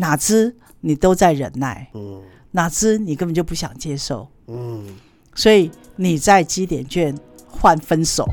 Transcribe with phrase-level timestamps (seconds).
[0.00, 4.86] 哪知你都在忍耐，嗯哪知你根本就不想接受，嗯，
[5.34, 7.12] 所以你在积点券
[7.48, 8.24] 换分手。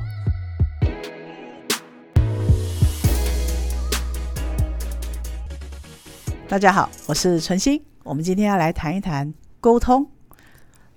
[6.47, 10.07] 大家好，我是纯心，我们今天要来谈一谈沟通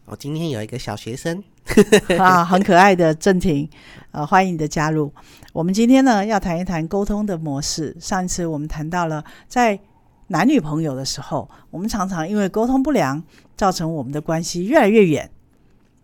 [0.04, 1.42] 我今天有一个小学生，
[2.18, 3.66] 啊，很可爱的郑婷，
[4.10, 5.10] 呃，欢迎你的加入。
[5.54, 7.96] 我们今天呢要谈一谈沟通的模式。
[7.98, 9.80] 上一次我们谈到了在
[10.28, 13.22] 男女朋友的时候，我们常常因为沟通不良，
[13.56, 15.30] 造成我们的关系越来越远。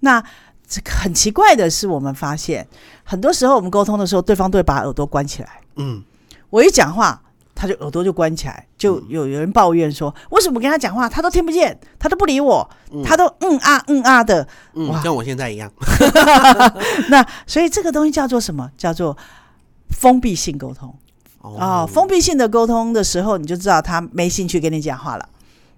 [0.00, 0.22] 那
[0.66, 2.66] 这个很奇怪的是，我们发现
[3.04, 5.60] 很多时候我们沟通的时候，对方都会把耳朵关起来。
[5.76, 6.02] 嗯，
[6.50, 7.22] 我一讲话，
[7.54, 12.68] 他就耳朵就关起来，就有有人抱怨说，为什么跟他讲话，他都听不见，他都不理我，
[13.04, 14.46] 他都嗯啊嗯啊的。
[14.72, 15.70] 嗯，哇跟我现在一样，
[17.10, 18.70] 那所以这个东西叫做什么？
[18.76, 19.16] 叫做
[19.90, 20.94] 封闭性沟通
[21.50, 21.86] 哦。
[21.86, 25.28] 封闭性的沟通的时候，你就知道他没兴趣跟你讲话了。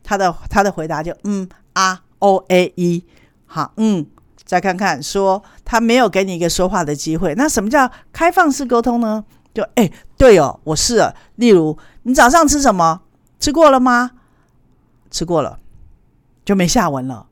[0.02, 3.04] 他的他的回答就嗯啊 o a e，
[3.46, 4.06] 好嗯，
[4.45, 7.34] 再看看说他没有给你一个说话的机会。
[7.34, 9.24] 那什么叫开放式沟通呢？
[9.52, 11.14] 就哎、对哦，我是了。
[11.36, 13.01] 例如你早上吃什么？
[13.40, 14.12] 吃过了吗？
[15.10, 15.58] 吃过了，
[16.45, 17.26] 就没下文了。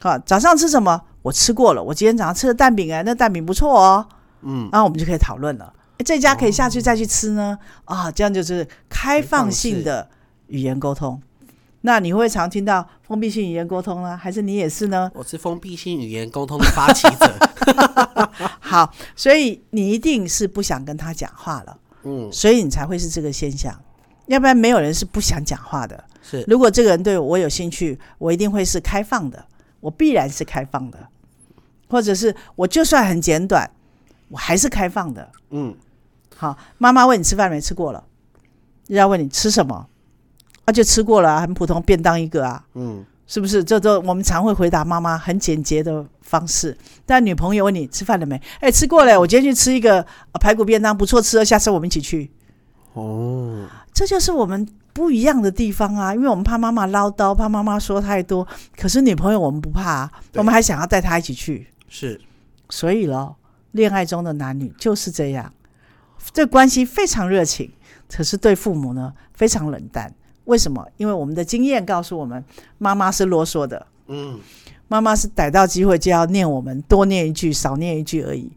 [0.00, 1.02] 好，早上吃什么？
[1.22, 4.06] 我吃过了，我今天早上吃的蛋饼哎，那蛋饼不错哦。
[4.42, 5.72] 嗯，然后我们就可以讨论了。
[6.00, 7.58] 诶这家可以下去再去吃呢？
[7.84, 10.08] 啊，这样就是开放性的
[10.46, 11.20] 语言沟通。
[11.82, 15.10] 那你会常听到封闭性语言沟通呢，还是你也是呢？
[15.14, 17.38] 我是封闭性语言沟通的发起者，
[18.60, 23.78] 好，所以你一定是不想跟他讲话了，嗯，所以你才会是这个现象。
[24.26, 26.02] 要不然没有人是不想讲话的。
[26.22, 29.44] 是，如果这个人对我有兴趣，我一定会是开放的，
[29.80, 30.98] 我必然是开放的，
[31.90, 33.70] 或者是我就算很简短，
[34.28, 35.30] 我还是开放的。
[35.50, 35.74] 嗯，
[36.36, 38.02] 好，妈妈问你吃饭没吃过了，
[38.88, 39.86] 要问你吃什么，
[40.64, 43.62] 啊，就吃过了、啊，很普通便当一个啊，嗯，是不是？
[43.62, 46.76] 这都我们常会回答妈妈很简洁的方式。
[47.04, 48.40] 但女朋友问你吃饭了没？
[48.60, 50.00] 哎，吃过了，我今天去吃一个、
[50.32, 52.30] 呃排骨便当，不错吃了，下次我们一起去。
[52.94, 58.46] 哦，这就是我们不一样的地方啊，因为我们怕妈妈唠叨，怕妈妈说太多。
[58.76, 61.68] 可是女朋友我们不怕、啊，我们还想要带她一起去。
[61.88, 62.20] 是，
[62.70, 63.36] 所以咯，
[63.72, 65.52] 恋爱中的男女就是这样，
[66.32, 67.72] 这关系非常热情，
[68.08, 70.14] 可是对父母呢非常冷淡。
[70.44, 70.86] 为什么？
[70.96, 72.44] 因为我们的经验告诉我们，
[72.78, 74.40] 妈妈是啰嗦的，嗯，
[74.88, 78.50] 妈妈是逮到机会就要念我们，多念一句，少念一句而已。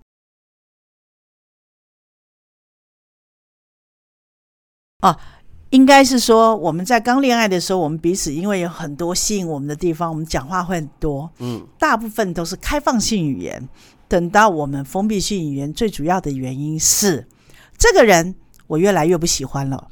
[5.02, 5.20] 啊，
[5.70, 13.68] 应该是说我们在刚恋爱的时候，我们彼此因为有很多吸引我们的地方，我们讲话会很多，嗯，大部分都是开放性语言。
[14.08, 17.28] 等到我们封闭性语言，最主要的原因是
[17.84, 18.34] 这个人
[18.68, 19.90] 我越来越不喜欢了，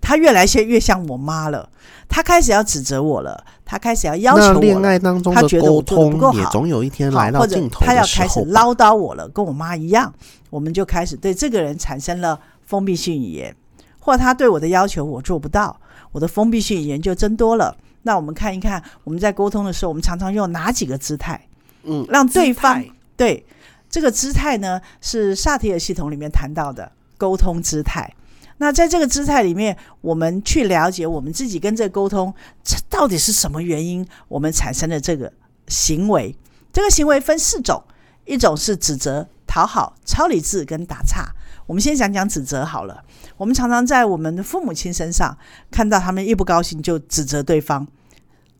[0.00, 1.68] 他越来越越像我妈了，
[2.08, 4.60] 他开始要指责我了，他开始要要求我。
[4.60, 6.38] 恋爱当中的沟他觉得我做得不够好。
[6.38, 10.14] 也总有一天，来到或者尽头他要开始唠叨我了，跟我妈一样，
[10.50, 13.52] 我们就开始对这个人产生了封闭性语言，
[13.98, 15.80] 或他对我的要求我做不到，
[16.12, 17.76] 我的封闭性语言就增多了。
[18.02, 21.48] 那我们看一看，我们在沟通的时候，我们常常用哪几个姿态，
[21.82, 22.80] 嗯，让对方
[23.16, 23.44] 对
[23.90, 28.12] 这个姿态呢，是萨提尔系统里面谈到的沟通姿态。
[28.58, 32.32] 那在这个姿态里面，我们去了解我们自己跟这个沟通，
[32.64, 35.30] 这到底是什么原因，我们产生的这个
[35.68, 36.34] 行为。
[36.72, 37.82] 这个行为分四种，
[38.24, 41.26] 一种是指责、讨好、超理智跟打岔。
[41.66, 43.02] 我们先讲讲指责好了。
[43.36, 45.36] 我们常常在我们的父母亲身上
[45.70, 47.86] 看到他们一不高兴就指责对方，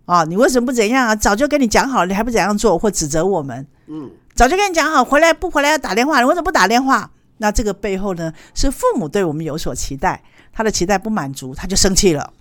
[0.05, 1.17] 啊，你为什么不怎样啊？
[1.17, 3.67] 早就跟你讲好了，你还不怎样做，或指责我们。
[3.87, 7.11] 嗯，早就跟你讲好，回来不回来要打电话，你为什么不打电话？
[7.39, 12.33] 那这个背后呢，是父母对我们有所期待，他的期待不满足，他就生气了。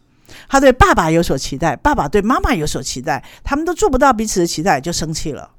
[0.47, 5.50] 他对爸爸有所期待，爸爸对妈妈有所期待，他们都做不到彼此的期待，就生气了。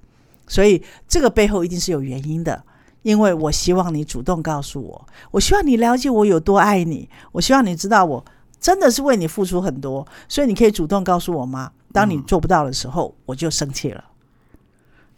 [0.49, 2.65] 所以这个背后一定是有原因的，
[3.03, 8.25] 因为我希望你主动告诉我，我希望你了解我有多爱你，我希望你知道我
[8.61, 11.73] 真的是为你付出很多，所以你可以主动告诉我吗。
[11.93, 14.05] 当你做不到的时候，我就生气了。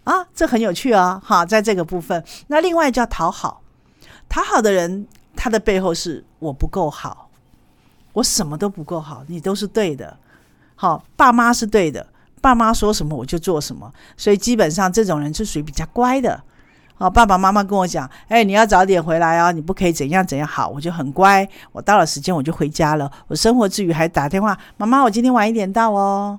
[0.04, 1.20] 啊，这很有趣啊！
[1.24, 3.62] 哈，在这个部分，那另外叫讨好，
[4.28, 7.30] 讨好的人，他的背后是我不够好，
[8.12, 10.16] 我什么都不够好，你都是对的。
[10.74, 12.06] 好，爸妈是对的，
[12.40, 16.40] 爸妈说什么我就做什么，所以基本上这种人是属于比较乖的。
[16.94, 20.46] 好，爸爸妈妈跟我讲，哎，你要早点回来哦，你不可以怎样怎样。
[20.46, 23.10] 好，我就很乖，我到了时间我就回家了。
[23.28, 26.38] 我生活之余还打电话，妈妈，我今天晚一点到哦。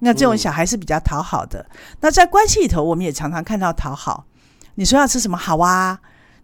[0.00, 1.64] 那这种小孩是比较讨好的。
[2.00, 4.24] 那在关系里头，我们也常常看到讨好。
[4.76, 5.36] 你说要吃什么？
[5.36, 6.00] 好啊。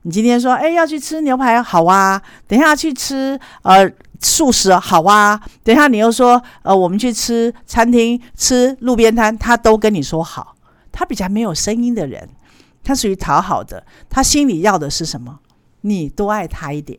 [0.06, 2.22] 你今天说，哎，要去吃牛排，好啊。
[2.46, 10.54] 等一下去吃呃素食哦好啊，等一下你又说呃我们去吃餐厅吃路边摊，他都跟你说好，
[10.92, 12.28] 他比较没有声音的人，
[12.84, 15.40] 他属于讨好的，他心里要的是什么？
[15.80, 16.96] 你多爱他一点。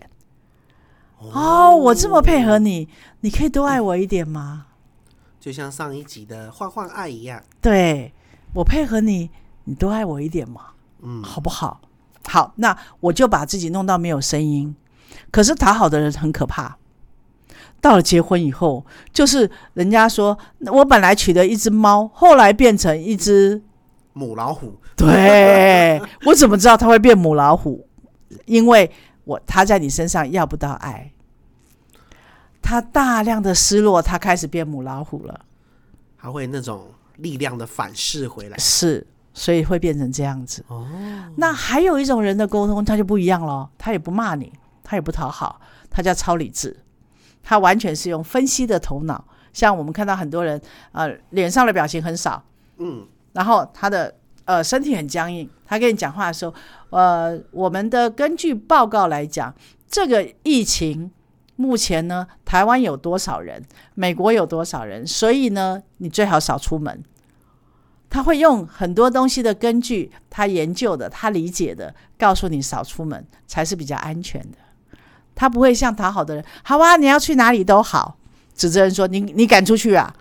[1.17, 2.89] 哦，我这么配合你，
[3.21, 4.65] 你可以多爱我一点吗？
[5.39, 7.41] 就像上一集的换换爱一样。
[7.61, 8.11] 对
[8.53, 9.29] 我配合你，
[9.63, 10.71] 你多爱我一点嘛，
[11.01, 11.79] 嗯，好不好？
[12.27, 14.75] 好，那我就把自己弄到没有声音。
[15.31, 16.77] 可是讨好的人很可怕，
[17.81, 20.37] 到了结婚以后，就是人家说
[20.67, 23.61] 我本来娶的一只猫，后来变成一只，
[24.13, 24.75] 母老虎。
[24.95, 27.87] 对我怎么知道它会变母老虎？
[28.45, 28.89] 因为
[29.25, 31.11] 我它在你身上要不到爱，
[32.61, 35.41] 它大量的失落，它开始变母老虎了。
[36.15, 36.87] 还会那种
[37.17, 38.57] 力量的反噬回来。
[38.57, 39.05] 是，
[39.37, 40.65] 所以会变成这样子。
[40.67, 40.83] 哦，
[41.35, 44.51] 那还有一种人的沟通，他就不一样了，他也不骂你，
[44.83, 45.61] 他也不讨好，
[45.91, 46.75] 他叫超理智，
[47.43, 49.23] 他完全是用分析的头脑。
[49.53, 50.59] 像我们看到很多人，
[50.91, 52.43] 呃，脸上的表情很少，
[52.77, 56.53] 嗯，然后他的呃身体很僵硬，他跟你讲话的时候，
[56.89, 59.53] 呃，我们的根据报告来讲，
[59.87, 61.11] 这个疫情
[61.57, 63.63] 目前呢，台湾有多少人，
[63.93, 67.03] 美国有多少人，所以呢，你最好少出门。
[68.09, 74.57] 他会用很多东西的根据，他研究的，他理解的，告诉你少出门才是比较安全的。
[75.35, 78.17] 他不会像讨好的人，好啊，你要去哪里都好，
[78.55, 80.13] 指责人说你你敢出去啊？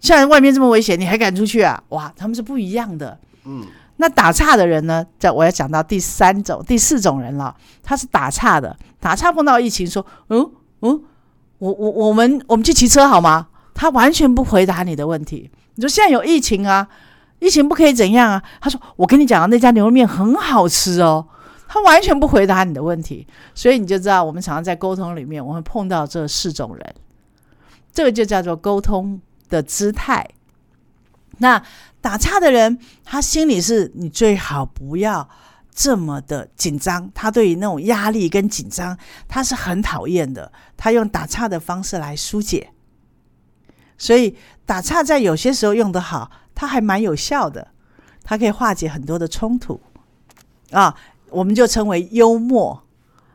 [0.00, 1.82] 现在外面这么危险，你还敢出去啊？
[1.90, 3.18] 哇，他们是不一样的。
[3.44, 3.64] 嗯，
[3.96, 5.04] 那打岔的人呢？
[5.18, 8.76] 在我要讲到第三种、第四种人了，他是打岔的。
[8.98, 10.50] 打岔碰到疫情，说，嗯
[10.80, 11.02] 嗯，
[11.58, 13.48] 我我我们我们去骑车好吗？
[13.74, 15.50] 他完全不回答你的问题。
[15.74, 16.86] 你说现在有疫情啊，
[17.38, 18.42] 疫情不可以怎样啊？
[18.60, 21.26] 他说，我跟你讲啊，那家牛肉面很好吃哦。
[21.66, 26.94] 他完全不回答你的问题，所以你就知道，我们常常在沟通里面，我们碰到这四种人，
[27.92, 30.28] 这个就叫做沟通的姿态。
[31.38, 31.62] 那
[32.02, 35.26] 打岔的人，他心里是你最好不要
[35.74, 40.52] 这么的紧张，他对于那种压力跟紧张，他是很讨厌的。
[40.76, 42.70] 他用打岔的方式来疏解，
[44.02, 44.34] 所以
[44.66, 47.68] 打岔在有些时候用得好，它还蛮有效的，
[48.24, 49.80] 它可以化解很多的冲突
[50.72, 50.92] 啊。
[51.30, 52.82] 我们就称为幽默，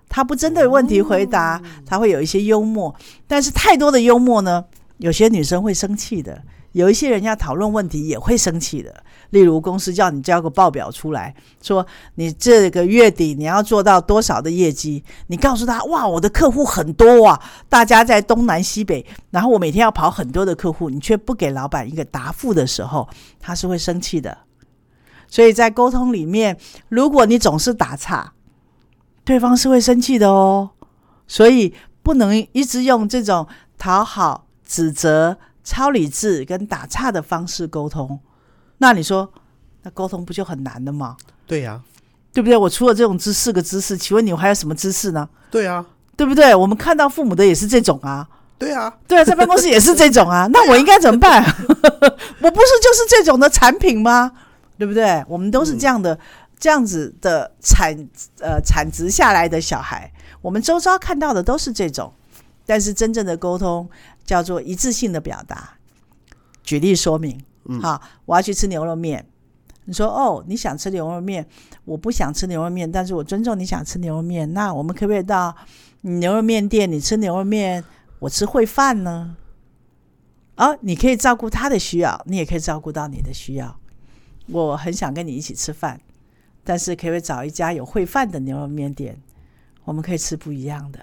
[0.10, 2.94] 他不针对问题回答，他会有一些幽默，
[3.26, 4.66] 但是太多的幽默呢，
[4.98, 6.44] 有些女生会生气的。
[6.74, 8.94] 有一些人要讨论问题也会生气的，
[9.32, 11.86] 例如公司叫你交个报表出来，说
[12.16, 23.08] 你这个月底你要做到多少的业绩，你告诉他哇，我的客户很多啊，大家在东南西北，然后我每天要跑很多的客户，你却不给老板一个答复的时候，
[23.40, 24.38] 他是会生气的。
[25.28, 26.58] 所以在沟通里面，
[26.90, 28.34] 如果你总是打岔，
[29.24, 30.70] 对方是会生气的哦。
[31.28, 33.48] 所以不能一直用这种
[33.78, 35.38] 讨好、指责。
[35.70, 38.18] 超理智跟打岔的方式沟通，
[38.80, 39.32] 那你说，
[39.84, 41.18] 那沟通不就很难了吗？
[41.46, 41.82] 对呀、
[42.34, 42.58] 对不对？
[42.58, 45.28] 我除了这种知四个知识，请问你还有什么知识呢？
[45.50, 45.86] 对呀、
[46.16, 46.54] 对不对？
[46.54, 48.28] 我们看到父母的也是这种啊，
[48.60, 51.42] 对啊、对啊，在办公室也是这种啊， 那我应该怎么办？
[51.44, 54.32] 我不是就是这种的产品吗？
[54.78, 55.24] 对不对？
[55.28, 56.18] 我们都是这样的，
[56.60, 57.96] 这样子的产
[58.40, 62.14] 呃产值下来的小孩，我们周遭看到的都是这种，
[62.66, 63.90] 但是真正的沟通
[64.26, 65.72] 叫做一致性的表达。
[66.64, 67.42] 举例说明，
[67.82, 69.26] 好，我要去吃牛肉面。
[69.86, 71.48] 你说哦，你想吃牛肉面，
[71.86, 74.54] 我不想吃牛肉面，但是我尊重你想吃牛肉面。
[74.54, 75.56] 那我们可不可以到
[76.02, 76.92] 牛肉面店？
[76.92, 77.84] 你吃牛肉面，
[78.20, 79.38] 我吃烩饭呢？
[80.58, 83.80] 哦，你可以照顾他的需要，你也可以照顾到你的需要。
[84.48, 86.02] 我很想跟你一起吃饭，
[86.64, 89.22] 但是可不可以找一家有烩饭的牛肉面店？
[89.86, 91.00] 我们可以吃不一样的，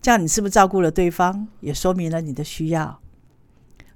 [0.00, 2.99] 这样你是不是照顾了对方，也说明了你的需要？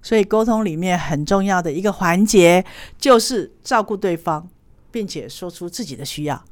[0.05, 2.63] 所以沟通里面很重要的一个环节
[2.99, 4.47] 就是照顾对方，
[4.91, 6.45] 并且说出自己的需要。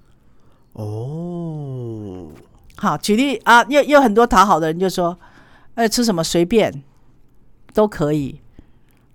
[0.72, 2.28] 哦，
[2.76, 5.18] 好，举例啊，又有很多讨好的人就说，
[5.74, 6.82] 呃，吃什么随便
[7.74, 8.40] 都可以，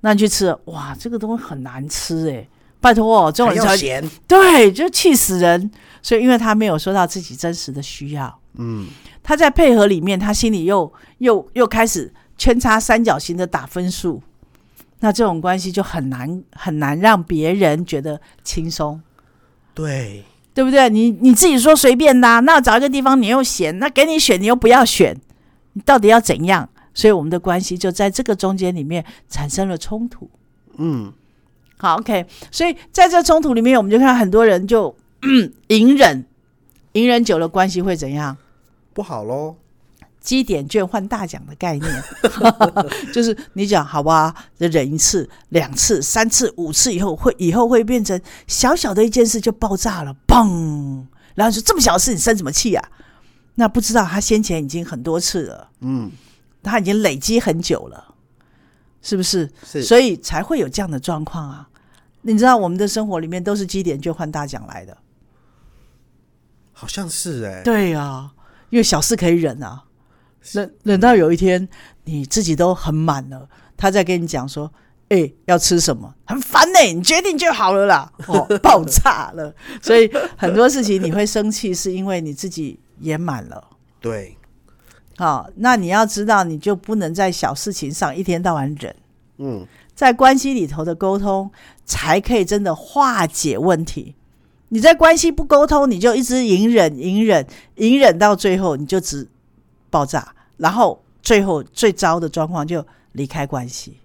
[0.01, 2.47] 那你去吃，哇，这个东西很难吃哎，
[2.79, 5.71] 拜托哦，这种还人才咸，对，就气死人。
[6.03, 8.85] 所以因为他没有说到自己真实的需要，嗯，
[9.23, 14.21] 他在配合里面，他心里又又又开始圈叉三角形的打分数，
[14.99, 19.01] 那这种关系就很难很难让别人觉得轻松。
[19.73, 20.89] 对，对不对？
[20.89, 25.15] 你你自己说随便的啊、那找一个地方你又嫌，那给你选你又不要选，
[25.73, 26.69] 你到底要怎样？
[26.93, 30.27] 所以我们的关系就在这个中间里面产生了冲突。
[30.77, 31.13] 嗯，
[31.77, 36.25] 好，OK，所以在这冲突里面，我们就看很多人就嗯 隐忍，
[36.93, 38.35] 隐忍久了关系会怎样？
[38.93, 39.57] 不好喽，
[40.27, 42.03] 积点券换大奖的概念，
[43.15, 51.05] 就是你讲好吧，忍一次、两次、三次、五次以后，会以后会变成小小的一件事就爆炸了，嘣！
[51.33, 52.89] 然后说这么小的事你生什么气啊？
[53.55, 56.11] 那不知道他先前已经很多次了，嗯，
[56.61, 58.13] 他已经累积很久了，
[59.01, 59.49] 是不是？
[59.65, 61.69] 是，所以才会有这样的状况啊！
[62.23, 64.97] 你知道我们的生活里面都是积点券换大奖来的，
[66.73, 68.33] 好像是哎、对啊、
[68.69, 69.83] 因为小事可以忍啊，
[70.51, 71.67] 忍忍到有一天
[72.05, 74.71] 你自己都很满了，他再跟你讲说
[75.09, 76.13] ：“哎、要吃什么？
[76.25, 79.53] 很烦呢、你决定就好了啦。”哦，爆炸了。
[79.81, 83.63] 所以很多事情你会生气，是因为你自己也满了。
[83.99, 84.37] 对，
[85.17, 88.95] 好、那你要知道，你就不能在小事情上一天到晚忍。
[89.39, 91.51] 嗯，在关系里头的沟通，
[91.85, 94.15] 才可以真的化解问题。
[94.69, 99.27] 你在关系不沟通，你就一直隐忍、隐忍、隐忍，到最后你就只
[99.89, 103.99] 爆炸，然后最后最糟的状况就离开关系。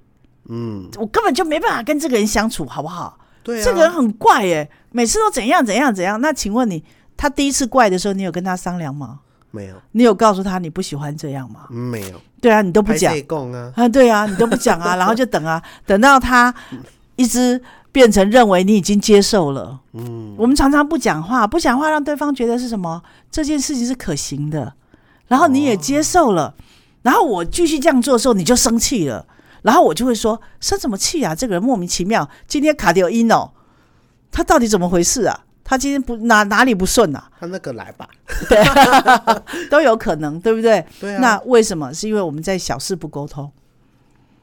[0.49, 3.19] 嗯，我根本就没办法跟这个人相处，好不好？
[3.43, 6.21] 对啊，这个人很怪耶，每次都怎样怎样怎样。
[6.21, 6.83] 那请问你，
[7.17, 9.21] 他第一次怪的时候，你有跟他商量吗？
[9.51, 11.67] 没有，你有告诉他你不喜欢这样吗？
[11.71, 13.15] 嗯没有，对啊，你都不拍讲。
[13.53, 16.53] 啊，啊，对啊，你都不讲啊， 然后就等啊，等到他
[17.17, 17.61] 一直
[17.93, 19.79] 变成认为你已经接受了。
[19.93, 23.01] 嗯，我们常常不讲话，不讲话让对方觉得是什么？
[23.31, 24.73] 这件事情是可行的，
[25.33, 26.55] 然后你也接受了，
[27.01, 29.27] 然后我继续这样做的时候，你就生气了，
[29.63, 31.35] 然后我就会说生什么气啊？
[31.35, 33.51] 这个人莫名其妙，今天卡掉音哦，
[34.31, 35.47] 他到底怎么回事啊？
[35.65, 37.31] 他今天不哪哪里不顺啊？
[37.41, 38.07] 他那个来吧，
[38.47, 38.63] 对，
[39.73, 40.85] 都有可能，对不对？
[41.01, 41.95] 对啊，那为什么？
[41.95, 43.51] 是因为我们在小事不沟通。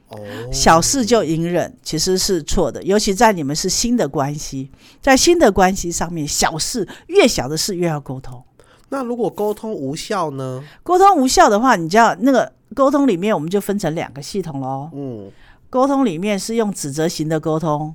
[0.08, 0.18] 哦，
[0.52, 2.82] 小事就隐忍，其实是错的。
[2.82, 8.42] 尤其在你们是新的关系，在新的关系上面，小事越小的事越要沟通。
[8.90, 10.62] 那如果沟通无效呢？
[10.82, 14.90] 沟通无效的话，你就要那个沟通里面，我们就分成两个系统喽。
[14.92, 15.30] 嗯，
[15.70, 17.94] 沟通里面是用指责型的沟通，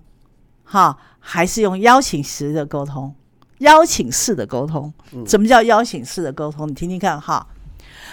[0.64, 3.14] 哈，还是用邀请式的沟通？
[3.60, 4.94] 邀请式的沟通，
[5.26, 6.68] 什么叫邀请式的沟通？
[6.68, 7.48] 你听听看哈。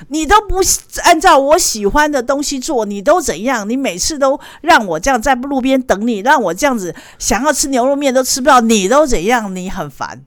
[0.08, 0.56] 你都不
[1.04, 3.68] 按照我喜欢的东西做，你都怎样？
[3.68, 9.54] 你每次都让我这样在路边等你，让我这样子想要吃牛肉面都吃不到，你都怎样？
[9.54, 10.24] 你很烦，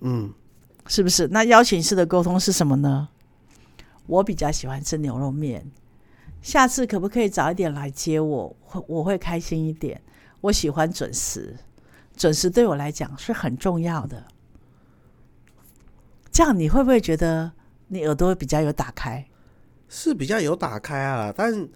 [0.00, 0.30] 嗯，
[0.88, 1.28] 是不是？
[1.28, 3.08] 那邀请式的沟通是什么呢？
[4.06, 5.70] 我比较喜欢吃牛肉面，
[6.40, 8.56] 下次可不可以早一点来接我？
[8.60, 10.00] 会我会开心一点。
[10.40, 11.56] 我喜欢准时，
[12.16, 14.24] 准时对我来讲是很重要的。
[16.30, 17.52] 这样你会不会觉得
[17.88, 19.26] 你耳朵比较有打开？
[19.88, 21.68] 是比较有打开啊，但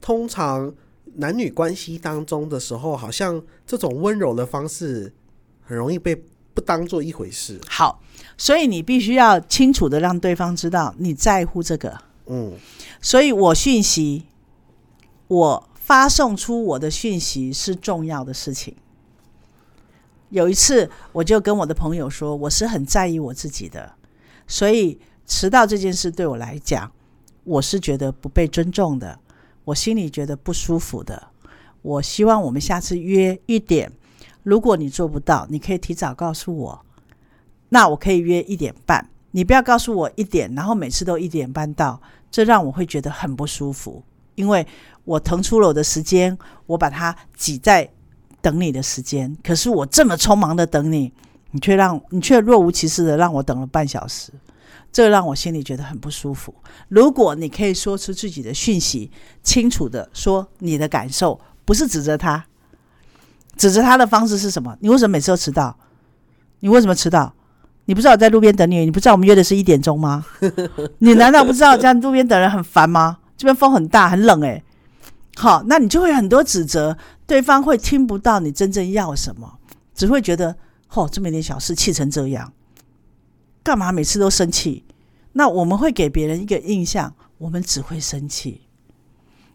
[0.00, 0.74] 通常
[1.14, 5.14] 男女关系当中的时候，好像这种温柔的方式
[5.62, 6.22] 很容易被
[6.58, 7.60] 不当做一回事。
[7.68, 8.02] 好，
[8.36, 11.96] 所以你必须要清楚的让对方知道你在乎这个。
[12.26, 12.52] 嗯，
[13.00, 14.26] 所以我讯息，
[15.28, 18.74] 我发送出我的讯息是重要的事情。
[20.30, 23.92] 有一次，我就跟我的朋友说，我是很在意我自己的，
[24.48, 26.90] 所以迟到这件事对我来讲，
[27.44, 29.16] 我是觉得不被尊重的，
[29.64, 31.28] 我心里觉得不舒服的。
[31.82, 33.92] 我希望我们下次约一点，
[34.42, 36.84] 如果你做不到，你可以提早告诉我，
[37.68, 39.10] 那我可以约一点半。
[39.32, 44.02] 你不要告诉我一点，然后每次都一点半到，这让我会觉得很不舒服，
[44.36, 44.66] 因为
[45.04, 47.88] 我腾出了我的时间，我把它挤在
[48.40, 51.12] 等你的时间，可是我这么匆忙的等你，
[51.50, 54.32] 你却让你却若无其事的让我等了半小时，
[54.90, 56.54] 这让我心里觉得很不舒服。
[56.88, 59.10] 如果你可以说出自己的讯息，
[59.42, 62.46] 清楚的说你的感受，不是指责他，
[63.58, 64.74] 指责他的方式是什么？
[64.80, 65.76] 你为什么每次都迟到？
[66.60, 67.34] 你为什么迟到？
[67.84, 70.24] 你不知道我在路边等你，你不知道我们约的是一点钟吗？
[70.98, 73.18] 你难道不知道这样路边等人很烦吗？
[73.36, 74.62] 这边风很大，很冷诶、
[75.36, 76.96] 好，那你就会很多指责，
[77.26, 79.58] 对方会听不到你真正要什么，
[79.94, 80.56] 只会觉得
[80.92, 82.52] 哦，这么一点小事气成这样，
[83.62, 84.84] 干嘛每次都生气？
[85.32, 88.62] 那我们会给别人一个印象，我们只会生气，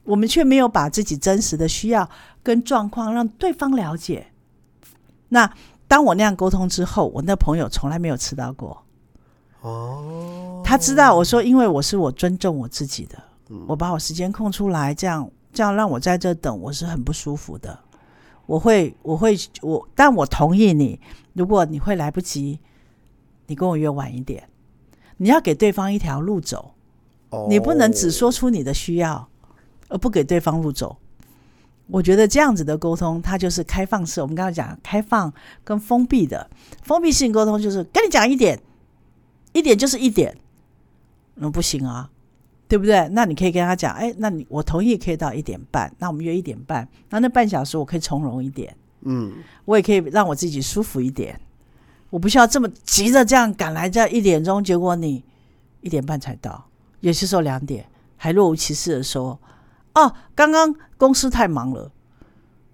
[0.04, 2.10] 我们却没有把自己真实的需要
[2.42, 4.28] 跟状况让对方了解。
[5.30, 5.52] 那
[5.88, 8.84] 当我那样沟通之后，我那朋友从来没有迟到过。
[9.62, 13.18] 哦，他知道我说，因为我是我尊重我自己的，
[13.68, 17.80] 我把我时间空出来，这样这样让我在这等，我是很不舒服的。
[18.46, 21.00] 我会，我会，我，但我同意你，
[21.32, 22.60] 如果你会来不及，
[23.48, 24.50] 你跟我约晚一点，
[25.16, 26.74] 你要给对方一条路走，
[27.30, 29.30] 哦你不能只说出你的需要，
[29.94, 30.98] 而不给对方路走。
[31.86, 34.20] 我觉得这样子的沟通，它就是开放式。
[34.22, 35.32] 我们刚刚讲开放
[35.64, 36.50] 跟封闭的，
[36.82, 38.60] 封闭性沟通就是跟你讲一点，
[39.52, 40.36] 一点就是一点，
[41.36, 42.10] 嗯，不行啊，
[42.68, 43.08] 对不对？
[43.12, 49.32] 那你可以跟他讲，哎，那你我同意可以到一点半，那我们约一点半，那那半小时我可以从容一点，嗯，
[49.66, 51.40] 我也可以让我自己舒服一点，
[52.10, 55.24] 我不需要这么急着这样赶来这一点钟，结果你
[55.82, 56.66] 一点半才到，
[57.02, 57.86] 有些时候两点
[58.16, 59.38] 还若无其事的说，
[59.96, 61.92] 哦，刚刚公司太忙了，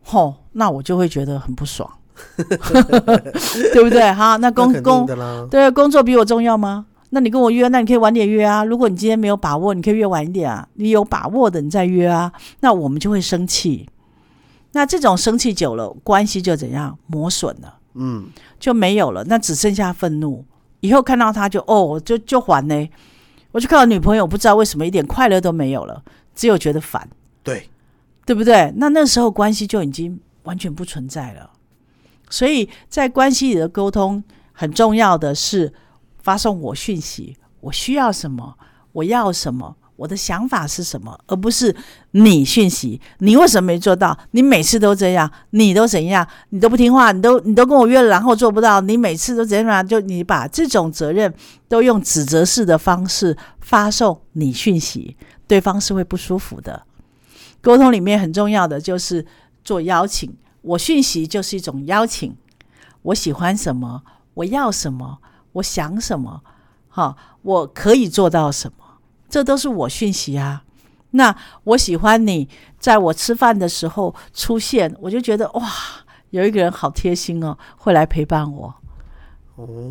[0.04, 1.90] 吼，那我就会觉得很不爽，
[2.38, 4.12] 对不对？
[4.14, 5.06] 哈，那工工，
[5.50, 6.86] 对工作比我重要吗？
[7.12, 8.64] 那你跟我约，那你可以晚点约啊。
[8.64, 10.68] 如果你今天没有把握，你可以约晚一点啊。
[10.76, 12.32] 你有把握的，你再约啊。
[12.60, 13.90] 那我们就会生气。
[14.74, 18.28] 那这种生气久了，关系就怎样磨损了，嗯，
[18.60, 19.24] 就没有了。
[19.24, 20.46] 那只剩下愤怒。
[20.82, 22.90] 以后看到他就哦，就就还呢。
[23.52, 26.04] 我就看到女朋友，不知道为什么一点快乐都没有了，
[26.40, 27.06] 只有觉得烦。
[27.44, 27.70] 对，
[28.26, 28.72] 对不对？
[28.78, 31.50] 那那时候关系就已经完全不存在了。
[32.30, 35.74] 所以在关系里的沟通，很重要的是
[36.24, 38.56] 发送我讯息，我需要什么，
[38.94, 41.76] 我要什么，我的想法是什么，而不是
[42.12, 44.18] 你讯息，你为什么没做到？
[44.32, 46.26] 你每次都这样，你都怎样？
[46.52, 49.86] 你都不听话，你都你都跟我约了，然后做不到，你每次都怎样？
[49.86, 51.34] 就你把这种责任
[51.68, 55.18] 都用指责式的方式发送你讯息，
[55.50, 56.84] 对方是会不舒服的。
[57.60, 59.26] 沟通里面很重要的就是
[59.66, 62.38] 做邀请，我讯息就是一种邀请，
[63.02, 64.04] 我喜欢什么，
[64.36, 65.18] 我要什么，
[65.54, 66.42] 我想什么，
[66.88, 70.64] 哈，我可以做到什么，这都是我讯息啊。
[71.12, 75.68] 那我喜欢你在我吃饭的时候出现，我就觉得哇，
[76.30, 78.76] 有一个人好贴心哦，会来陪伴我。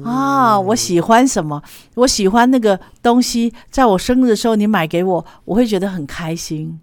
[0.04, 1.62] 啊，我喜欢什么？
[1.94, 6.80] 我喜欢那个东西，在我生日的时候你买给我，我会觉得很开心。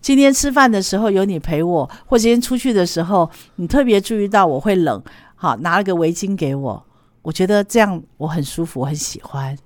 [0.00, 5.02] 今天吃饭的时候有你陪我，或今天出去的时候你特别注意到我会冷，
[5.34, 6.84] 好拿了个围巾给我，
[7.22, 9.56] 我觉得这样我很舒服，我很喜欢。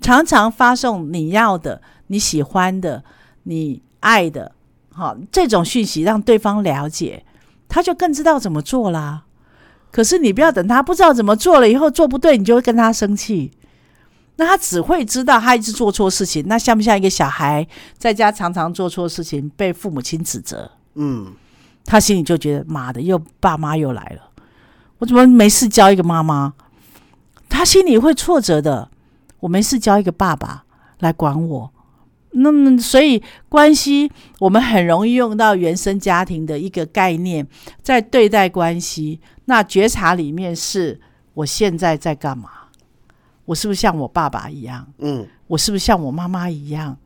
[0.00, 3.02] 常常发送你要的、你喜欢的、
[3.44, 4.52] 你爱的，
[4.92, 7.24] 好这种讯息，让对方了解，
[7.68, 9.25] 他就更知道怎么做啦。
[9.90, 13.52] 可是你不要等他不知道怎么做了以后做不对，你就会跟他生气。
[14.36, 21.32] 那他只会知道他一直做错事情，那像不像一个小孩在家常常做错事情被父母亲指责，嗯，
[21.84, 24.30] 他心里就觉得妈的，又爸妈又来了，
[24.98, 26.52] 我怎么没事教一个妈妈？
[27.48, 28.90] 他心里会挫折的。
[29.40, 30.64] 我没事教一个爸爸
[30.98, 31.70] 来管我，
[32.38, 37.46] 那么所以关系我们很容易用到原生家庭的一个概念，
[37.82, 39.20] 在对待关系。
[39.46, 41.00] 那觉察里面是
[41.34, 42.50] 我现在在干嘛？
[43.44, 44.86] 我是不是像我爸爸一样？
[44.98, 46.96] 嗯，我是不是像我妈妈一样？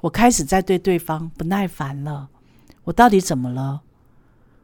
[0.00, 2.28] 我开始在对对方不耐烦了。
[2.84, 3.80] 我到底怎么了？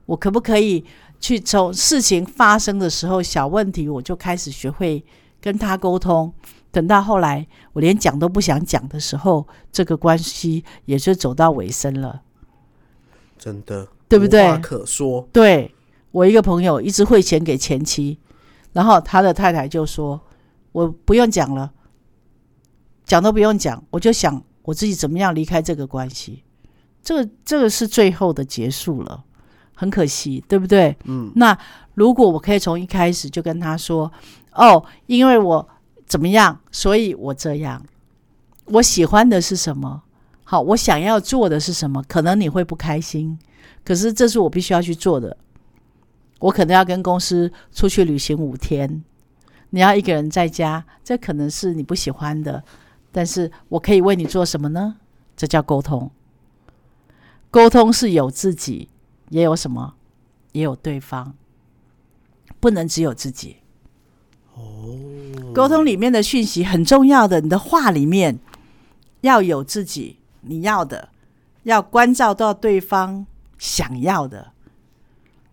[0.06, 0.84] 我可不可以
[1.18, 5.04] 去从事情发生的时候，小问题我就开始学会
[5.40, 6.32] 跟他沟通？
[6.74, 12.22] 等到后来我连讲都不想讲的时候，这个关系也就走到尾声了，
[13.38, 15.72] 真的，对不对无话可说，对
[16.10, 18.18] 我一个朋友一直汇钱给前妻，
[18.72, 20.20] 然后他的太太就说
[20.72, 21.72] ：“我不用讲了，
[23.04, 26.42] 讲都不用讲，我就想我自己怎么样离开这个关系。
[27.02, 29.24] 这个这个是最后的结束了，
[29.74, 30.96] 很可惜，对不对？
[31.04, 31.56] 嗯，那
[31.94, 34.10] 如果我可以从一开始就跟他说：
[34.52, 35.68] 哦，因为我
[36.14, 37.84] 怎么样，所以我这样，
[38.66, 40.04] 我喜欢的是什么？
[40.44, 42.04] 好，我想要做的是什么？
[42.06, 43.36] 可能你会不开心。”
[43.84, 45.36] 可是这是我必须要去做的。
[46.38, 49.02] 我可能要跟公司出去旅行五天，
[49.70, 52.62] 你要一个人在家，这可能是你不喜欢的。
[53.10, 54.94] 但是我可以为你做什么呢？
[55.36, 56.12] 这叫沟通。
[57.50, 58.88] 沟通是有自己，
[59.30, 59.96] 也有什么，
[60.52, 61.34] 也有对方，
[62.60, 63.56] 不能只有自己。
[64.54, 64.96] 哦，
[65.52, 68.38] 沟通里面的讯息很重要的，你的话里面
[69.22, 71.08] 要有自己你要的，
[71.62, 73.26] 要关照到对方
[73.58, 74.52] 想要的，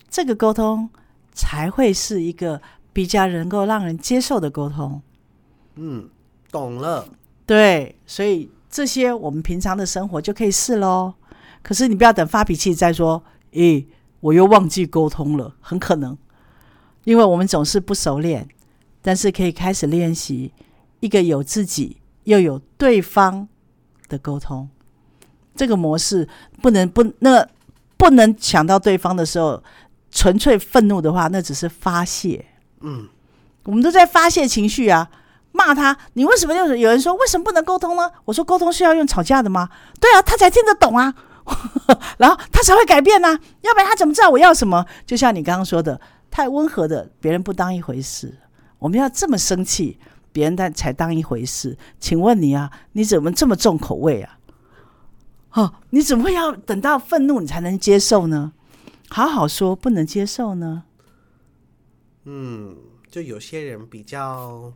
[0.10, 0.90] 这个沟通
[1.34, 5.02] 才会是一个比较能够让人接受的沟通。
[5.76, 6.10] 嗯，
[6.52, 7.08] 懂了，
[7.46, 11.14] 对，所以这些我们平常的生活就可以试喽。
[11.64, 13.88] 可是你不要等发脾气再说，诶，
[14.20, 16.18] 我又忘记沟通了，很可能，
[17.06, 18.50] 因为我们总是不熟练，
[19.02, 20.52] 但是可以开始练习
[21.00, 23.48] 一个有自己又有对方
[24.08, 24.70] 的沟通。
[25.56, 26.28] 这个模式
[26.62, 27.46] 不能不那
[27.98, 29.62] 不能抢到对方的时候，
[30.10, 32.46] 纯粹愤怒的话，那只是发泄。
[32.80, 33.08] 嗯，
[33.66, 35.10] 我们都在发泄情绪啊，
[35.52, 38.10] 骂他，你为什么有有人说为什么不能沟通呢？
[38.26, 39.70] 我说沟通是要用吵架的吗？
[40.00, 41.14] 对啊，他才听得懂啊，
[42.18, 44.86] 然后他才会改变呢、啊，要不然他怎么知道我要什么？
[45.06, 46.00] 就像你刚刚说的，
[46.32, 48.34] 太温和的别人不当一回事，
[48.82, 50.00] 我们要这么生气，
[50.32, 51.78] 别人才才当一回事。
[52.00, 54.40] 请问你啊，你怎么这么重口味啊？
[55.52, 58.54] 哦，你怎么会要等到愤怒你才能接受呢？
[59.08, 60.86] 好好说，不能接受呢？
[62.24, 62.76] 嗯，
[63.12, 64.74] 就有些人比较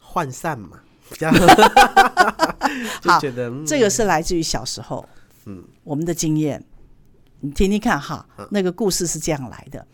[0.00, 0.78] 涣散嘛，
[1.10, 1.32] 比较
[3.02, 5.08] 就好觉得、嗯、这个是来自于小时候，
[5.46, 6.64] 嗯，我们的经验，
[7.40, 8.24] 你听听看哈。
[8.50, 9.84] 那个故事是这样来的：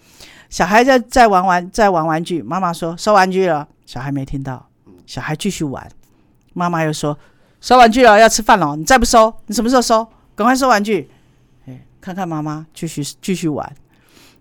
[0.49, 4.69] 小孩在在玩玩在玩玩具，妈妈说收玩具了，小孩没听到，
[5.07, 5.89] 小孩继续玩，
[6.55, 7.19] 妈妈又说
[7.61, 10.07] 收玩具了，要吃饭了，你再不收，你什么时候收？
[10.35, 11.11] 赶快收玩具。
[11.67, 13.75] 哎，看看妈妈继续继续玩，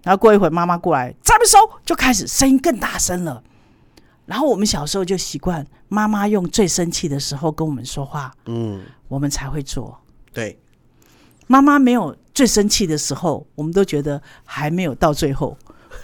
[0.04, 3.42] 然后过一会儿妈妈过来，再不收，就开始声音更大声了。
[4.26, 9.98] 然后我们小时候就习惯妈妈用最生气的时候跟我们说话，嗯，我们才会做。
[10.34, 10.60] 对，
[11.48, 15.58] 妈妈没有最生气的时候，我们都觉得还没有到最后，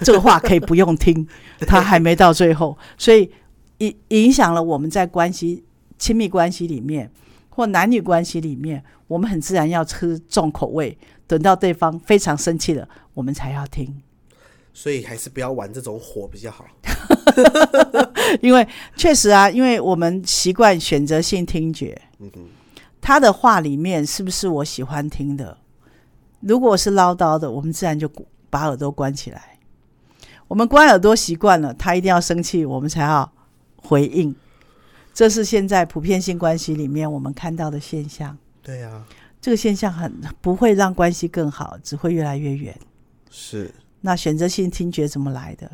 [0.03, 1.27] 这个话可以不用听，
[1.67, 3.29] 他还没到最后，所以
[3.77, 5.63] 影影响了我们在关系、
[5.97, 7.11] 亲密关系里面
[7.49, 14.01] 或男女关系里面，我们很自然要吃重口味，等到对方非常生气了，我们才要听。
[14.73, 16.65] 所以还是不要玩这种火比较好。
[18.41, 22.41] 因为确实啊，因为我们习惯选择性听觉，嗯哼，
[23.01, 25.57] 他的话里面是不是我喜欢听的？
[26.39, 28.09] 如果是唠叨的，我们自然就
[28.49, 29.59] 把耳朵关起来。
[30.51, 33.31] 我们关耳朵习惯了，他一定要生气，我们才要
[33.77, 34.35] 回应。
[35.13, 38.37] 这是现在普遍性关系里面我们看到的现象。
[38.61, 39.01] 对呀、
[39.39, 42.77] 这个现象很不会让关系更好，只会越来越远。
[43.29, 45.71] 是，那选择性听觉怎么来的？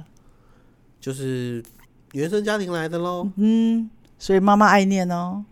[1.02, 1.64] 就是
[2.12, 3.28] 原生家庭来的喽。
[3.38, 5.44] 嗯，所以妈妈爱念哦，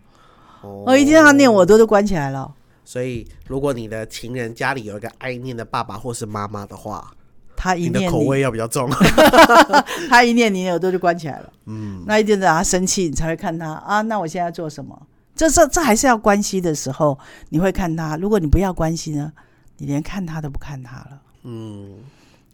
[0.60, 2.54] 哦我一听到念，我耳朵都关起来了。
[2.84, 7.12] 所以，如果你的情人家里有一个爱念的爸爸或是妈妈的话，
[7.56, 8.88] 他一念你的，口味要比较重。
[10.10, 11.52] 他一念你的耳朵就关起来了。
[11.66, 14.02] 嗯，那一定等他生气，你才会看他啊。
[14.02, 15.06] 那我现在做什么？
[15.34, 18.16] 这这这还是要关系的时候，你会看他。
[18.16, 19.32] 如果你不要关系呢，
[19.78, 21.20] 你连看他都不看他了。
[21.42, 21.94] 嗯，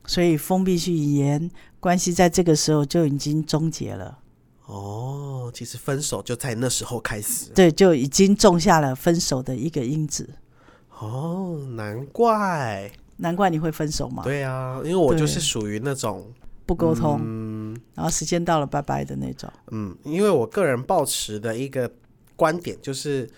[0.06, 4.18] 所以封闭式语言关系在这个时候就已经终结了，
[4.66, 7.50] 哦，其实分手就在那时候开始。
[7.54, 10.28] 对，就已经种下了分手的一个因子。
[10.98, 12.90] 哦，难怪。
[13.22, 16.30] 难怪你会分手嘛，对啊，因为我就是属于那种，
[16.66, 17.80] 不沟通，嗯。
[17.94, 19.48] 然后时间到了，拜拜的那种。
[19.70, 21.90] 嗯，因为我个人抱持的一个
[22.35, 23.30] 观点就是，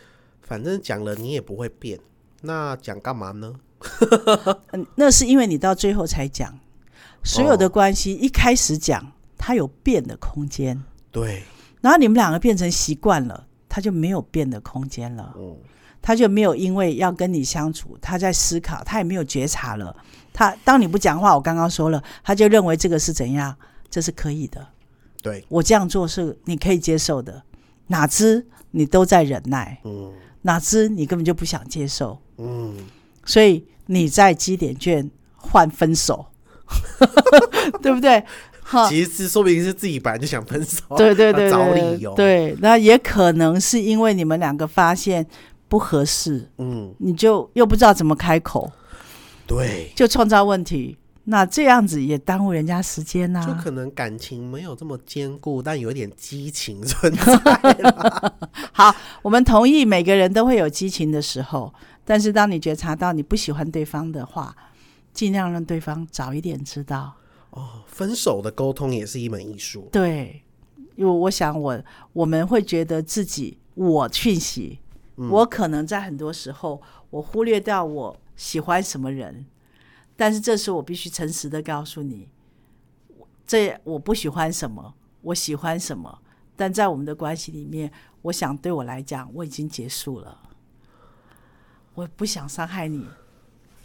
[0.42, 1.98] 反正讲了你也不会变，
[2.40, 3.54] 那讲干嘛呢？
[4.72, 6.58] 嗯，那是因为你到最后才讲，
[7.22, 10.82] 所有的哦关系一开始讲，它有变的空间。
[11.12, 11.42] 对，
[11.82, 15.56] 然后你们两个变成习惯了，它就没有变的空间了，嗯，
[16.04, 19.96] 他就没有因为要跟你相处，他在思考，他也没有觉察了。
[20.34, 23.56] 他当你不讲话，我刚刚说了，他就认为这个是怎样，
[23.88, 24.68] 这是可以的，
[25.22, 27.42] 对，我这样做是你可以接受的。
[27.86, 30.12] 哪知你都在忍耐，嗯。
[30.42, 32.76] 哪知你根本就不想接受，嗯，
[33.24, 36.26] 所以你在积点券换分手，
[37.80, 38.22] 对不对？
[38.62, 45.26] 哈，其实说不定是自己本来就想分手，对对对要找理由，，对，那也可能是因为你们两个发现
[45.74, 48.70] 不合适，嗯，你就又不知道怎么开口，
[49.44, 50.96] 对，就创造问题。
[51.24, 57.34] 那这样子也耽误人家时间呐、就可能感情没有这么坚固，但有一点激情存在。
[58.70, 64.54] 好，我们同意每个人都会有激情的时候，但是当你觉察到你不喜欢对方的话，
[65.12, 67.14] 尽量让对方早一点知道。
[67.50, 69.88] 哦，分手的沟通也是一门艺术。
[69.90, 70.40] 对，
[70.94, 71.82] 因为我想我
[72.12, 74.78] 我们会觉得自己我讯息，
[75.16, 79.46] 我可能在很多时候我忽略掉我喜欢什么人，
[80.16, 82.28] 但是这时我必须诚实的告诉你，
[83.46, 86.18] 这我不喜欢什么，我喜欢什么，
[86.56, 90.38] 但在我们的关系里面，我想对我来讲我已经结束了，
[91.94, 93.06] 我不想伤害你。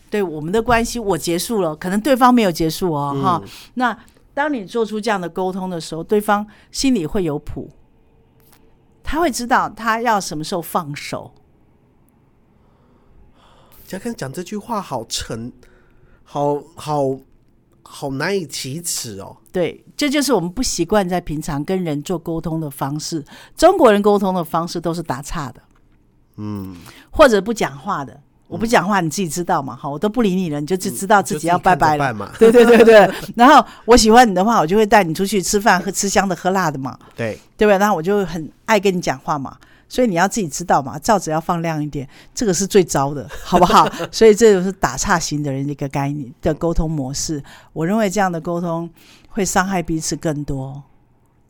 [0.09, 3.43] 对我们的关系，我结束了，可能对方没有结束哦，哈、
[3.75, 3.95] 那
[4.33, 7.69] 当你做出这样的沟通的时候，对方心里会有谱，
[9.09, 11.33] 他会知道他要什么时候放手。
[13.87, 15.51] 嘉康讲这句话好沉，
[16.23, 17.19] 好好
[17.81, 19.37] 好难以启齿哦。
[19.51, 23.25] 对，这就是我们不习惯在平常跟人做沟通的方式。
[23.55, 25.59] 中国人沟通的方式都是打岔的，
[26.35, 26.75] 嗯，
[27.09, 28.21] 或者不讲话的。
[28.49, 29.75] 我不讲话，你自己知道嘛？
[29.75, 32.07] 哈，我都不理你了，你就只知道自己要拜拜了。
[32.07, 32.31] 了嘛。
[32.39, 33.09] 对对对对。
[33.35, 36.97] 然后我喜欢你的话，我就会带你出去吃饭，喝吃香的喝辣的嘛。
[37.15, 37.77] 对，对吧？
[37.77, 39.55] 那我就很爱跟你讲话嘛，
[39.87, 43.87] 所以你要自己知道嘛，罩子要放亮一点，这个是最糟的，好不好？
[44.11, 47.43] 所以这就是打岔型的人的一个概念的沟通模式。
[47.71, 48.89] 我认为这样的沟通
[49.27, 50.81] 会伤害彼此更多，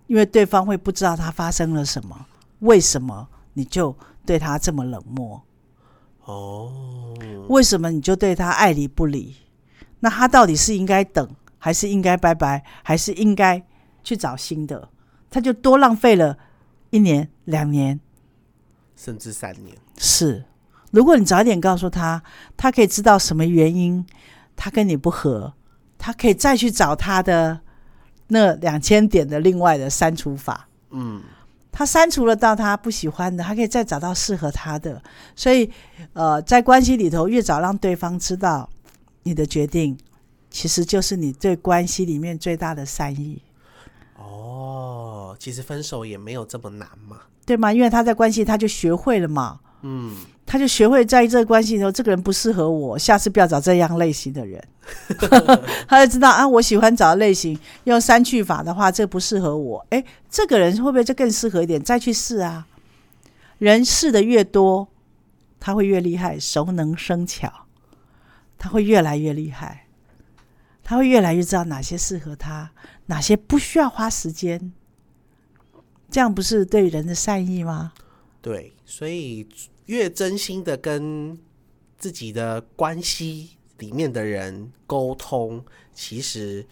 [0.07, 2.25] 因为对方会不知道他发生了什么，
[2.59, 5.41] 为什么你就对他这么冷漠。
[6.29, 6.71] 哦，
[7.47, 9.35] 为什么你就对他爱理不理？
[10.01, 13.65] 那他到底是应该等，还是应该拜拜，还是应该
[14.03, 14.89] 去找新的？
[15.31, 16.37] 他就多浪费了
[16.91, 17.99] 一年、两年。
[18.95, 19.75] 甚至三年。
[19.97, 20.45] 是，
[20.91, 22.21] 如果你早一点告诉他，
[22.55, 24.05] 他可以知道什么原因，
[24.55, 25.53] 他跟你不和，
[25.97, 27.61] 他可以再去找他的
[28.27, 30.67] 那两千点的另外的删除法。
[30.91, 31.21] 嗯，
[31.71, 35.01] 他删除了到他不喜欢的，他可以再找到适合他的。
[35.35, 35.69] 所以，
[36.13, 38.69] 呃，在关系里头，越早让对方知道
[39.23, 39.97] 你的决定，
[40.49, 43.41] 其实就是你对关系里面最大的善意，
[44.17, 47.17] 哦，其实分手也没有这么难嘛。
[47.45, 47.73] 对吗？
[47.73, 50.15] 因为他在关系他就学会了嘛，嗯，
[50.49, 54.59] 他就学会在这个关系里头，这个人不适合我，下次不要找这样类型的人。
[55.87, 59.85] 他就知道啊，我喜欢找的类型，用删去法的话，这不适合我。
[59.91, 61.79] 诶，这个人会不会就更适合一点？
[61.79, 62.65] 再去试啊。
[63.59, 64.87] 人试的越多，
[65.59, 67.67] 他会越厉害，熟能生巧，
[68.57, 69.85] 他会越来越厉害，
[70.83, 72.71] 他会越来越知道哪些适合他，
[73.05, 74.73] 哪些不需要花时间。
[76.09, 77.93] 这样不是对人的善意吗？
[78.41, 79.47] 对，所以
[79.89, 81.35] 越真心的跟
[81.97, 86.63] 自己的关系里面的人沟通，其实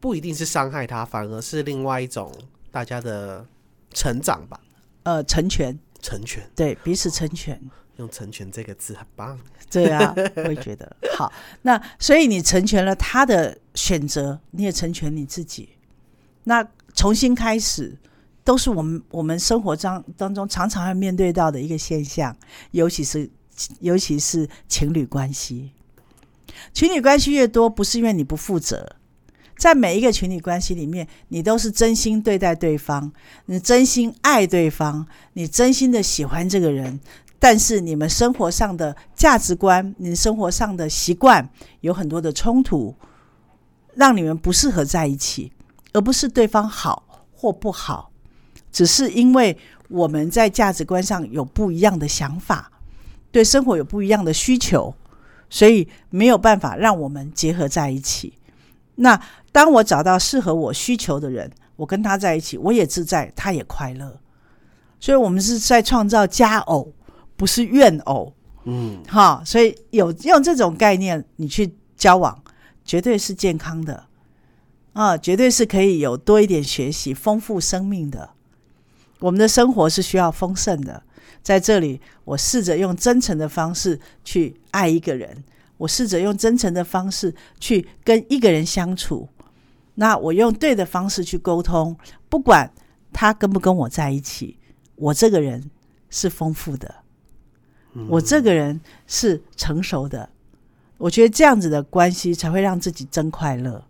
[0.00, 2.32] 不一定是伤害他，反而是另外一种
[2.72, 3.46] 大家的
[3.94, 4.60] 成长吧，
[5.04, 6.50] 呃，成全，成全。
[6.56, 7.60] 对彼此成全。
[7.98, 9.38] 用“成全”这个字很棒。
[9.70, 11.32] 对啊，我也觉得 好。
[11.62, 15.70] 那所以你成全了他的选择，你也成全你自己。
[16.44, 17.96] 那重新开始，
[18.46, 22.34] 都是我们我们生活当当中常常要面对到的一个现象，
[22.70, 23.28] 尤其是
[23.80, 25.72] 尤其是情侣关系。
[26.72, 28.94] 情侣关系越多，不是因为你不负责，
[29.58, 33.10] 在每一个情侣关系里面，你都是真心对待对方，
[33.46, 37.00] 你真心爱对方，你真心的喜欢这个人。
[37.40, 42.94] 但是你们生活上的价值观，你生活上的习惯有很多的冲突，
[43.94, 45.52] 让你们不适合在一起，
[45.92, 48.10] 而不是对方好或不好，
[48.76, 49.56] 只是因为
[49.88, 52.70] 我们在价值观上有不一样的想法，
[53.32, 54.94] 对生活有不一样的需求，
[55.48, 58.34] 所以没有办法让我们结合在一起。
[58.96, 59.18] 那
[59.50, 64.20] 当我找到适合我需求的人，我跟他在一起，我也自在，他也快乐，
[65.00, 66.92] 所以我们是在创造佳偶。
[67.34, 68.34] 不是怨偶，
[68.64, 72.42] 嗯，哈，所以有用这种概念，你去交往，
[72.84, 74.04] 绝对是健康的，
[74.92, 78.35] 啊，绝对是可以有多一点学习，丰富生命的。
[79.26, 81.02] 我们的生活是需要丰盛的，
[81.42, 85.42] 在这里，我试着用真诚的方式去爱一个人，
[85.78, 89.28] 我试着用真诚的方式去跟一个人相处，
[89.96, 91.96] 那我用对的方式去沟通，
[92.28, 92.70] 不管
[93.12, 94.58] 他跟不跟我在一起，
[94.94, 95.72] 我这个人
[96.08, 96.94] 是丰富的。
[98.08, 100.28] 我这个人是成熟的，
[100.98, 103.82] 我觉得这样子的关系才会让自己真快乐，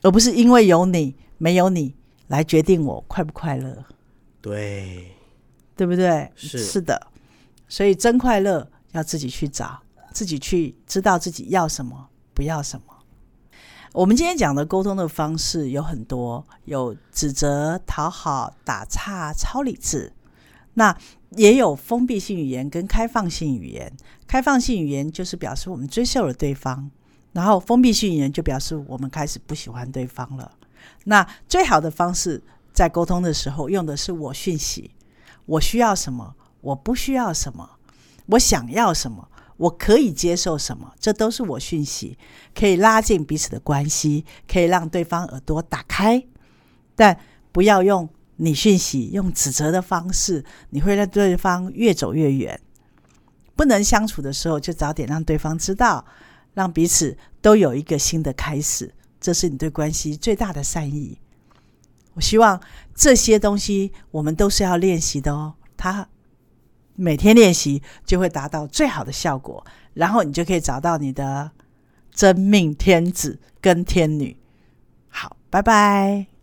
[0.00, 1.94] 而不是因为有你没有你
[2.28, 3.84] 来决定我快不快乐。
[4.46, 5.10] 对，
[5.74, 6.30] 对不对？
[6.36, 7.08] 是是的，
[7.66, 9.82] 所以真快乐要自己去找，
[10.12, 12.86] 自己去知道自己要什么，不要什么。
[13.92, 20.12] 我们今天讲的沟通的方式有很多，有指责、讨好、打岔、超理智。
[20.74, 20.96] 那
[21.30, 23.92] 也有封闭性语言跟开放性语言。
[24.28, 26.88] 开放性语言就是表示我们接受了对方，
[27.32, 30.52] 然后封闭性语言就表示我们开始不喜欢对方了。
[31.04, 32.40] 那最好的方式
[32.76, 34.90] 在沟通的时候用的是我讯息，
[35.46, 37.78] 我需要什么，我不需要什么，
[38.26, 42.18] 我想要什么，我可以接受什么，这都是我讯息，
[42.54, 46.22] 可以拉近彼此的关系，可以让对方耳朵打开，
[46.94, 47.18] 但
[47.50, 48.06] 不要用。
[48.38, 52.60] 你讯息用指责的方式，你会让对方越走越远。
[53.54, 56.04] 不能相处的时候，就早点让对方知道，
[56.52, 58.92] 让彼此都有一个新的开始。
[59.18, 61.18] 这是你对关系最大的善意。
[62.16, 62.60] 我希望
[62.94, 65.54] 这些东西我们都是要练习的哦。
[65.76, 66.08] 他
[66.94, 71.50] 每天练习就会达到最好的效果，然后你就可以找到你的
[72.10, 74.36] 真命天子跟天女。
[75.08, 76.35] 好，拜拜。